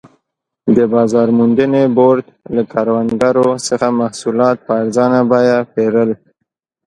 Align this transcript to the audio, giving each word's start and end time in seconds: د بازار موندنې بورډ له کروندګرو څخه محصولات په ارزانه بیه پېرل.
د 0.77 0.77
بازار 0.93 1.27
موندنې 1.37 1.83
بورډ 1.97 2.25
له 2.55 2.63
کروندګرو 2.73 3.49
څخه 3.67 3.87
محصولات 3.99 4.57
په 4.65 4.71
ارزانه 4.81 5.19
بیه 5.29 5.59
پېرل. 5.73 6.09